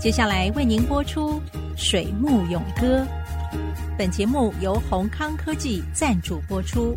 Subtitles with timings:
[0.00, 1.32] 接下来为您播出
[1.76, 3.00] 《水木咏歌》。
[3.98, 6.96] 本节目由宏康科技赞助播出。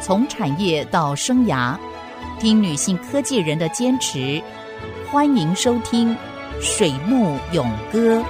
[0.00, 1.76] 从产业到生涯，
[2.40, 4.42] 听女性科技人的坚持。
[5.10, 6.16] 欢迎收听
[6.62, 8.20] 《水木咏歌》。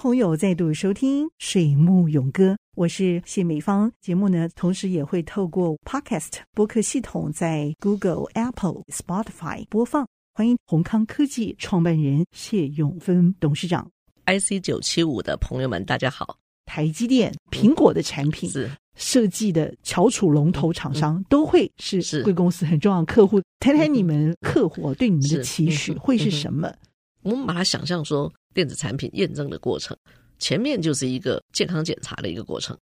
[0.00, 3.92] 朋友再度收听《水木勇歌》，我是谢美芳。
[4.00, 10.08] 节目呢，同时也会透过 Podcast 播客系统在 Google、Apple、Spotify 播放。
[10.32, 13.86] 欢迎宏康科技创办人谢永芬董事长。
[14.24, 16.38] IC 九七五的朋友们，大家好。
[16.64, 23.38] 台积电、苹果的产品是设计的翘楚龙头厂商，都会是贵公司很重要的客户。
[23.58, 26.72] 谈谈你们客户对你们的期许会是什么？
[27.20, 28.32] 我们把它想象说。
[28.54, 29.96] 电子产品验证的过程，
[30.38, 32.76] 前面就是一个健康检查的一个过程，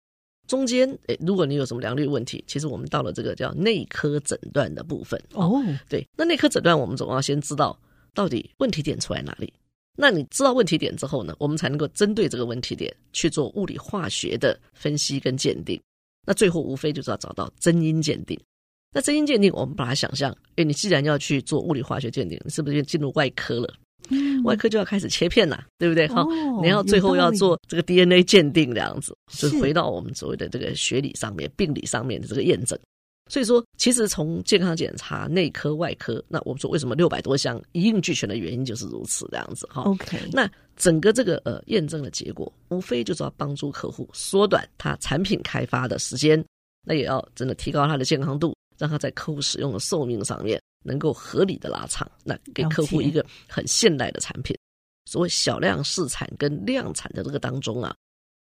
[0.46, 5.62] 中间诶，如果你有什么良率问题，其实我们到了这个叫内科诊断的部分哦。
[5.88, 7.78] 对，那内科诊断我们总要先知道
[8.12, 9.52] 到底问题点出在哪里。
[9.96, 15.80] 那你知道问题点之后呢，我们才能够针对这个问题点去做物理化学的分析跟鉴定。
[16.26, 18.38] 那最后无非就是要找到真因鉴定。
[18.92, 23.74] 那真因鉴定，我们把它想象，哎，你既然要去做物理化学鉴定，你是不是就进入外科了？
[24.44, 26.06] 嗯、外科就要开始切片了，对不对？
[26.08, 32.78] 哈、哦，然后最后要做这个 DNA 鉴定，这样子，就是回到我们所谓的这个学理上面、病理上面的这个验证。
[33.30, 39.80] 所以说，其实从健康检查、内科、外科，那我们说为什么六百多项一应俱全的原因就是如此，这样子哈。
[39.84, 46.44] OK，那整个这个呃验证的结果，无非就是要帮助客户缩短他产品开发的时间，
[46.86, 50.60] 那也要真的提高他的健康度，让他在客户使用的寿命上面。
[50.84, 54.56] 能够合理的拉长，那给客户一个很现代的产品。
[55.06, 57.94] 所谓小量试产跟量产的这个当中啊，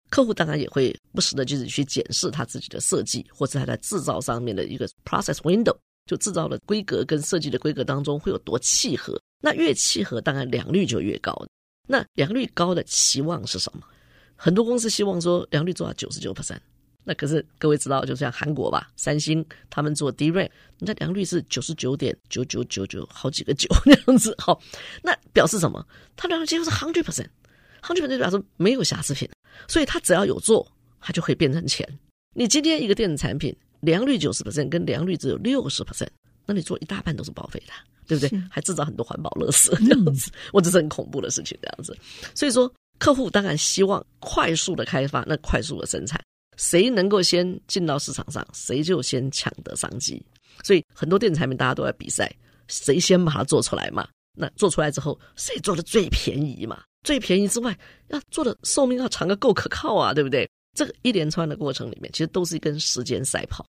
[0.09, 5.75] 客户当然也会不时的就是去检视他自己的设计，或者他在制造上面的一个 process window，
[6.05, 9.19] 就制造的规格跟设计的规格当中会有多契合。
[9.41, 11.33] 那越契合，当然良率就越高。
[11.87, 13.83] 那良率高的期望是什么？
[14.35, 16.59] 很多公司希望说良率做到九十九 percent。
[17.03, 24.35] 那可是各位知道，就像韩国吧，三星他们做 DRAM，你的良率是九十九点九九九九，好几个九那样子。
[24.37, 24.61] 好，
[25.01, 25.85] 那表示什么？
[26.15, 29.27] 它良率几乎是 hundred percent，hundred percent 就表示没有瑕疵品，
[29.67, 31.87] 所以它只要有做，它就可以变成钱。
[32.35, 36.09] 你今天一个电子产品良率九十 percent，跟良率只有六十 percent，
[36.45, 37.73] 那你做一大半都是报废的，
[38.07, 38.41] 对不对？
[38.49, 41.97] 还制造很多环保垃圾这样子，我、嗯、这是很恐怖的事情这样子。
[42.35, 46.21] 所以说，客户当然希望快速的开发，那快速的生产。
[46.61, 50.23] 谁能够先进到市场上，谁就先抢得商机。
[50.61, 52.31] 所以很多电子产品大家都在比赛，
[52.67, 54.07] 谁先把它做出来嘛？
[54.37, 56.83] 那做出来之后，谁做的最便宜嘛？
[57.03, 57.75] 最便宜之外，
[58.09, 60.47] 要做的寿命要长个够可靠啊，对不对？
[60.77, 63.65] 这个一连串的过程里面，其实都是一根时间赛跑。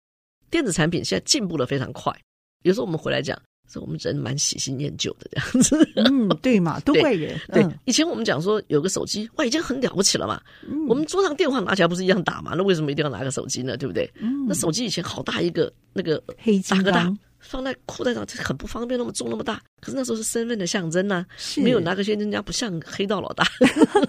[0.51, 2.15] 电子产品现在进步的非常快，
[2.63, 3.41] 有时候我们回来讲。
[3.73, 7.39] 是我们人蛮喜新厌旧的这样子，嗯，对嘛，都怪人。
[7.53, 10.41] 对，对，以前我们讲说有个手机，哇，已经很了不起了嘛。
[10.69, 12.53] 嗯，我们桌上电话拿起来不是一样打嘛？
[12.57, 13.77] 那为什么一定要拿个手机呢？
[13.77, 14.11] 对不对？
[14.21, 17.19] 嗯，那手机以前好大一个，那个黑金刚。
[17.45, 19.61] 放在裤袋上，这很不方便，那么重那么大。
[19.81, 23.45] 可是那时候是身份的象征呐、啊，没有拿个现金，人家不像黑道老大。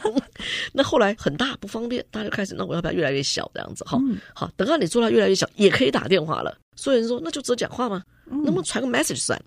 [0.72, 3.84] 那后来很大不方便，大家就开始，那我要不要越来越小这样子？
[3.86, 6.56] 哈、嗯，好，等到你做到越来越小，也可以打电话了。
[6.76, 8.04] 所有人说，那就只讲话吗？
[8.30, 9.46] 能不能传个 message 算了？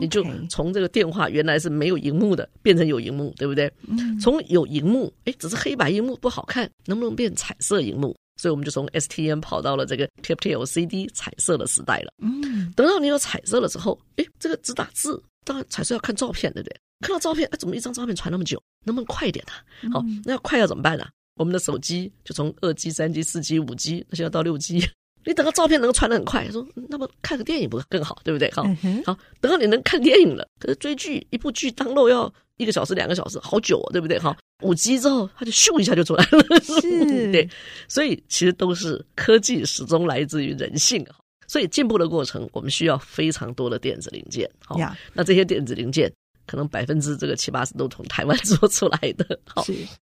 [0.00, 3.72] 你就从这个电话原来是没有荧幕的，变成有荧幕，对不对？
[4.20, 8.16] 从有荧幕，哎，只是黑白荧幕不好看，能不能变彩色荧幕？
[8.36, 12.12] 所以我们就从 STM 跑到了这个 TFT LCD 彩色的时代了。
[12.22, 16.76] 嗯，等到你有彩色了之后，哎，这个只打字，当然彩色要看照片，对不对？
[17.00, 18.60] 看到照片，哎，怎么一张照片传那么久？
[18.86, 20.00] 能不能快一点呢、啊？
[20.00, 21.10] 好，那要快要怎么办呢、啊？
[21.36, 24.80] 我们的手机就从二 G、三 G、四 G、五 G，那现在到六 G，
[25.24, 28.50] 你等到照片能够传得很快，说那么看个电影不更好，对不对？
[28.52, 28.62] 好，
[29.04, 34.18] 好，等到你能看电影了，可是追剧一部剧 download 要一个小时、两个小时，好久哦，对不对？
[34.18, 34.36] 好。
[34.62, 36.82] 五 G 之后，它就咻一下就出来了，是，
[37.32, 37.48] 对，
[37.88, 41.02] 所以其实都是科技始终来自于人性，
[41.46, 44.78] 所以进步的过程，我们需要非常多的电子零件，好.
[45.14, 46.12] 那这些电子零件
[46.50, 49.64] 可能百分之这个七八十都从台湾 做出来的，好，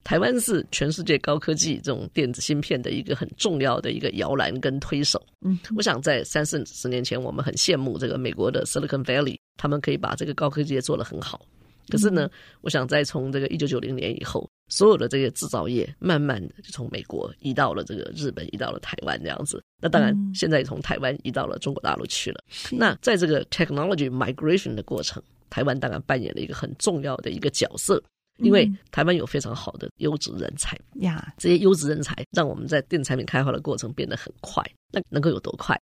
[0.06, 11.46] 台湾是全世界高科技这种电子芯片的一个很重要的一个摇篮跟推手，嗯，我想在三四十年前，我们很羡慕这个美国的 Silicon Valley，他们可以把这个高科技做得很好。
[11.90, 12.30] 可是呢，
[12.62, 19.62] 我想在从这个一九九零年以后，所有的这些制造业慢慢的就从美国移到了这个日本，移到了台湾这样子。
[19.82, 22.42] 那当然，现在从台湾移到了中国大陆去了。
[22.72, 28.02] 那在这个 technology migration 的过程，台湾当然扮演了一个很重要的一个角色。
[28.42, 34.64] 因为台湾有非常好的优质人才呀，这些优质人才让我们在电子产品开发的过程变得很快。
[34.94, 35.78] 那能够有多快？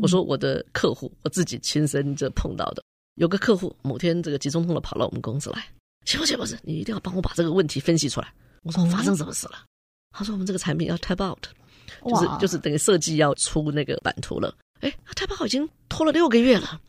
[0.00, 2.82] 我说我的客户，我自己亲身这碰到的，
[3.16, 5.62] 有个客户某天这个急匆匆的跑到我们公司来，
[6.06, 8.32] 谢博士，谢博士，你一定要帮我把这个问题分析出来。
[8.62, 9.66] 我说发生什么事了？
[10.16, 11.44] 他说我们这个产品要 tape out，
[12.06, 14.56] 就是就是等于设计要出那个版图了。
[14.80, 16.80] 哎，tape out 已经拖了六个月了。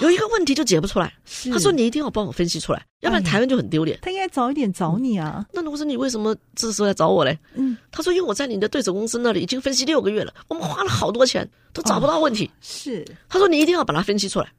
[0.00, 1.12] 有一个问题就解不出来，
[1.52, 3.98] 他说你一定要帮我分析出来，要不然台湾就很丢脸。
[4.02, 5.44] 他应该早一点找你啊。
[5.52, 7.38] 那如果说你为什么这时候来找我嘞？
[7.54, 12.50] 嗯，他说因为我在你的对手公司那里已经分析六个月了，我们花了好多钱都找不到问题。
[12.62, 14.50] 是，他说你一定要把它分析出来。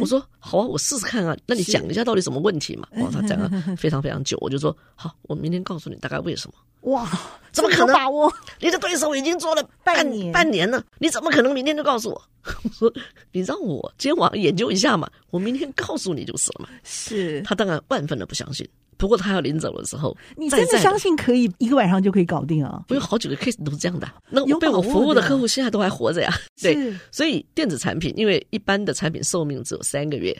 [0.00, 1.36] 我说好啊，我试试看啊。
[1.46, 2.86] 那你讲一下到底什么问题嘛？
[2.98, 6.54] 哇，他讲了非常非常久，我就说好，我明天告诉你大概为什么。
[6.92, 7.08] 哇，
[7.50, 8.32] 怎么可能把握？
[8.60, 12.22] 你的对手已经做了半年半年了，你怎么可能明天就告诉我？
[12.62, 12.92] 我说
[13.32, 16.68] 你让我今天晚上研究一下嘛，我明天告诉你就是了嘛。
[16.84, 22.84] 是他当然万分的不相信，不过他要临走的时候，你真的相信可以一个晚上就可以搞定啊？
[22.88, 26.32] 我有好几个 case 都是这样的，那我被我服务的客户现在都还活着呀。
[26.60, 30.36] 对，所以电子产品因为一般的产品寿命只有三个月，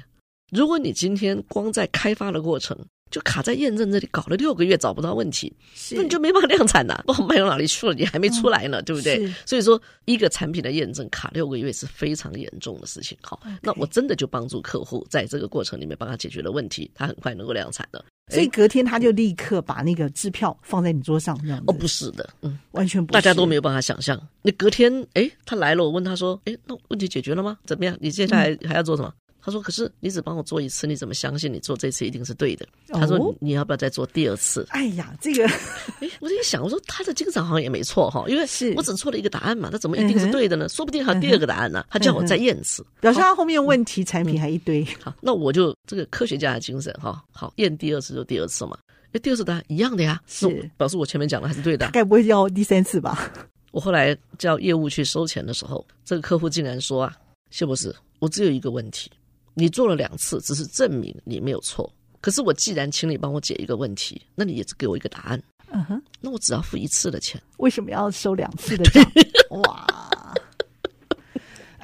[0.50, 2.76] 如果你今天光在开发的过程。
[3.10, 5.52] 就卡在验证这里，搞了六个月找不到问题，
[5.92, 9.32] 那你就没办法量产呐、啊，不好卖到哪里去了，你还没出来呢，嗯、对不对？
[9.46, 13.16] 所以说，一个产品的验证卡六个月是非常严重的事情。
[13.22, 18.04] 好.那我真的就帮助客户在这个过程里面帮他解决了问题，他很快能够量产了。
[18.28, 24.20] 所以隔天他就立刻把那个支票放在你桌上，这样哦，不是的，嗯，完全不是，大家都没有办法想象。
[24.42, 27.58] 那隔天，哎，他来了，我问他说，哎，那问题解决了吗？
[27.66, 27.96] 怎么样？
[28.00, 29.12] 你接下来还要做什么？
[29.44, 35.44] 嗯他说：“可是你只帮我做一次，你怎么相信你做这次一定是对的？”他说你：“你要不要再做第二次？”哎呀，这个，
[36.00, 40.66] 哎，我就一想，我说他的精神好像也没错哈，因为是我只错了一个答案嘛，他怎么一定是对的呢？
[40.70, 41.84] 说不定还有第二个答案呢。
[41.90, 44.82] 他叫我再验一次，表示他后面问题产品还一堆。
[45.02, 48.78] 好，那我就这个科学家的精神哈，好验第二次就第二次嘛。
[49.12, 50.48] 哎，第二次答案一样的呀，是
[50.78, 51.90] 表示我前面讲的还是对的。
[51.92, 53.30] 该不会要第三次吧？
[53.72, 57.14] 我后来叫业务去收钱的时候，这个客户竟然说啊，
[57.50, 59.10] 谢博士，我只有一个问题。
[59.54, 61.90] 你做了两次，只是证明你没有错。
[62.20, 65.42] 可是我既然请你帮我解一个问题，那你也只给我一个答案。
[65.70, 69.02] 嗯哼，那我只要付一次的钱，为什么要收两次的 钱？
[69.50, 69.86] 哇！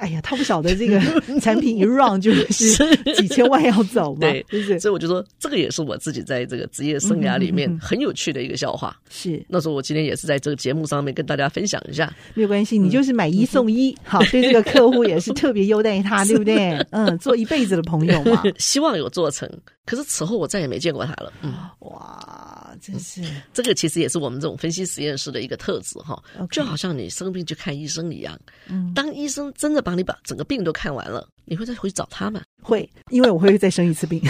[0.01, 0.99] 哎呀，他不晓得这个
[1.39, 2.75] 产品一 run 就是
[3.15, 4.43] 几千万要走嘛，对，
[4.79, 8.99] 所以我就说，这个也是我自己在这个职业生涯里面很有趣的一个笑话。
[9.11, 12.11] 是、嗯，那时候我今天也是在这个节目上面跟大家分享一下。
[12.33, 16.71] 没有关系，你就是买一送一，嗯、好，对这个客户也是 特别优待他，对不对？
[16.89, 18.41] 嗯，做一辈子的朋友嘛。
[18.57, 19.47] 希望有做成。
[19.83, 21.33] 可是此后我再也没见过他了。
[21.41, 26.21] 嗯，哇，真是、嗯、这个其实也是我们这种分析实验室的一个特质哈。
[26.51, 28.39] 就好像你生病去看医生一样，
[28.69, 32.41] 嗯，当医生真的帮你把整个病都看完了，你会再回去找他吗？
[32.63, 34.21] 会，因为我会再生一次病。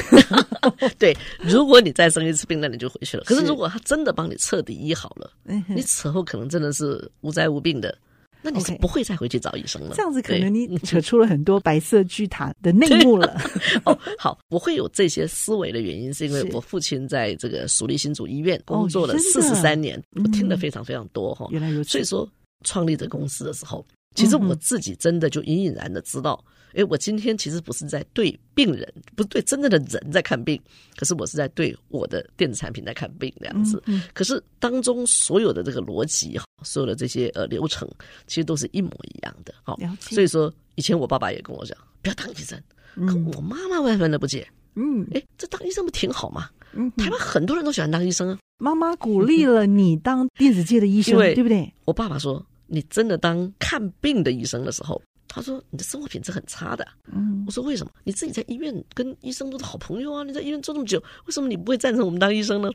[0.98, 3.24] 对，如果你再生一次病，那你就回去了。
[3.26, 5.32] 可是如果他真的帮你彻底医好了，
[5.68, 7.96] 你此后可能真的是无灾无病的。
[8.42, 9.92] 那你是不会再回去找医生了。
[9.92, 13.40] Okay, 这样子可能你扯出了很多白色巨塔的内幕了。
[13.86, 21.48] 哦，好，我会有这些思维的原因，是因为我父亲在这个蜀立新竹医院工作了四十三年，哦、我听得非常非常多哈。
[21.52, 21.92] 原来如此。
[21.92, 22.28] 所以说，
[22.64, 23.86] 创立这公司的时候，
[24.16, 26.44] 其实我自己真的就隐隐然的知道。
[26.74, 30.58] 哎，我今天其实不是在对病人，不是对真正的人在看病，
[30.96, 33.84] 可是我是在对我的电子产品在看病这样子。
[34.14, 37.86] 可是当中所有的这个逻辑哈，所有的这些呃流程，
[38.26, 39.54] 其实都是一模一样的。
[39.64, 39.78] 好。
[40.00, 42.58] 所以说以前我爸爸也跟我讲，不要当医生。
[42.96, 44.48] 可我妈妈万分的不解。
[44.76, 46.50] 嗯，哎，这当医生不挺好吗？
[46.74, 48.38] 嗯，台湾很多人都喜欢当医生啊。
[48.60, 51.74] 妈妈鼓励了你当电子界的医生，对不对？
[51.84, 55.02] 我爸爸说，你真的当看病的医生的时候。
[55.34, 57.92] 他说：“你的生活品质很差的。”嗯，我说：“为什么？
[58.04, 60.24] 你自己在医院跟医生都是好朋友啊！
[60.24, 62.70] 你在医院做这么久，为什么你不会赞成我们当医生呢？”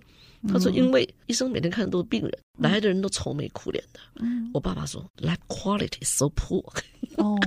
[0.48, 6.64] 他说：“因为医生每天看的都是病人，来的人都愁眉苦脸的。”嗯，我爸爸说：“Life quality is so poor。”
[7.18, 7.38] 哦。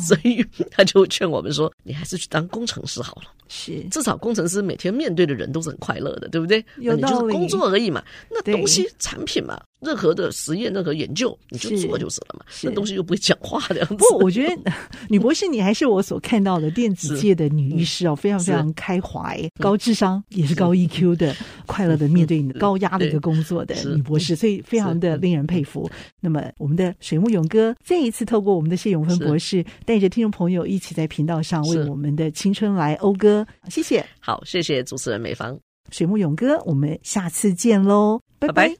[0.00, 6.62] 所以 他就劝我们说：“你还是去当工程师好了。”是，至少工程师每天面对的人都是很快乐的，对不对？
[6.80, 6.94] 有。
[6.96, 12.44] 那你就是工作而已嘛，那东西产品嘛，任何的实验、任何研究，你就做就是了嘛。
[12.62, 13.94] 那东西又不会讲话的样子。
[13.96, 14.72] 不，我觉得
[15.08, 21.34] 女博士，你还是我所看到的电子界的女医师哦，非常非常开怀、高智商，也是高 EQ 的，
[21.64, 25.90] 快乐的面对你的高压的一个工作的女博士，所以非常的令人佩服。
[26.20, 33.46] 那么，我们的水木勇哥再一次透过我们的谢永芬博士，带着听众朋友一起在频道上为我们的青春来讴歌。
[33.68, 35.58] 谢谢，好，谢谢主持人美芳，
[35.90, 38.74] 水木勇哥，我们下次见喽，拜拜。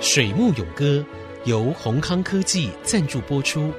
[0.00, 1.04] 水木勇哥
[1.44, 3.72] 由宏康科技赞助播出，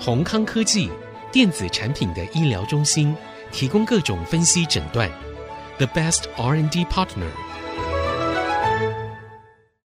[0.00, 0.88] 宏康科技
[1.30, 3.14] 电子产品的医疗中心，
[3.52, 5.10] 提供各种分析诊断
[5.78, 7.28] ，the best R&D partner